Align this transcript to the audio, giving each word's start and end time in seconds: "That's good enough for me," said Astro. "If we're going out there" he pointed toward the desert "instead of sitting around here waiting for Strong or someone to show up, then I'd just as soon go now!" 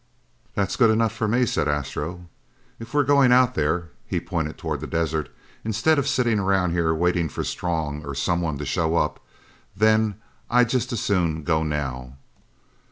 "That's 0.55 0.77
good 0.77 0.89
enough 0.89 1.11
for 1.11 1.27
me," 1.27 1.45
said 1.45 1.67
Astro. 1.67 2.25
"If 2.79 2.91
we're 2.91 3.03
going 3.03 3.31
out 3.31 3.53
there" 3.53 3.89
he 4.07 4.19
pointed 4.19 4.57
toward 4.57 4.79
the 4.81 4.87
desert 4.87 5.29
"instead 5.63 5.99
of 5.99 6.07
sitting 6.07 6.39
around 6.39 6.71
here 6.71 6.91
waiting 6.91 7.29
for 7.29 7.43
Strong 7.43 8.03
or 8.03 8.15
someone 8.15 8.57
to 8.57 8.65
show 8.65 8.95
up, 8.95 9.23
then 9.77 10.15
I'd 10.49 10.69
just 10.69 10.91
as 10.91 11.01
soon 11.01 11.43
go 11.43 11.61
now!" 11.61 12.15